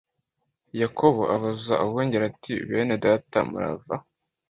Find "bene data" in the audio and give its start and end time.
2.69-3.39